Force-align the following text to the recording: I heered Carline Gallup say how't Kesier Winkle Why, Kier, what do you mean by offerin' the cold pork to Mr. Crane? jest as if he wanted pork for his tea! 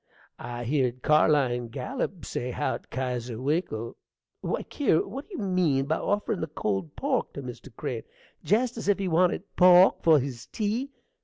I 0.39 0.63
heered 0.63 1.03
Carline 1.03 1.67
Gallup 1.67 2.25
say 2.25 2.49
how't 2.49 2.89
Kesier 2.89 3.39
Winkle 3.39 3.97
Why, 4.39 4.63
Kier, 4.63 5.05
what 5.05 5.29
do 5.29 5.35
you 5.37 5.43
mean 5.43 5.85
by 5.85 5.97
offerin' 5.97 6.41
the 6.41 6.47
cold 6.47 6.95
pork 6.95 7.33
to 7.33 7.43
Mr. 7.43 7.69
Crane? 7.75 8.01
jest 8.43 8.77
as 8.77 8.87
if 8.87 8.97
he 8.97 9.07
wanted 9.07 9.43
pork 9.55 10.01
for 10.01 10.19
his 10.19 10.47
tea! 10.47 10.89